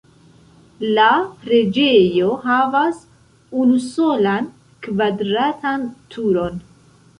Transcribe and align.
La 0.97 1.09
preĝejo 1.43 2.31
havas 2.47 3.03
unusolan 3.65 4.49
kvadratan 4.89 5.89
turon. 6.17 6.61